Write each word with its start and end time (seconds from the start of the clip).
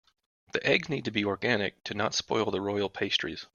The 0.53 0.65
eggs 0.65 0.89
need 0.89 1.05
to 1.05 1.11
be 1.11 1.23
organic 1.25 1.83
to 1.83 1.93
not 1.93 2.15
spoil 2.15 2.49
the 2.49 2.59
royal 2.59 2.89
pastries. 2.89 3.45